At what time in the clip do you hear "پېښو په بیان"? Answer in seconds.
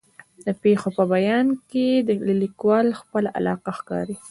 0.61-1.47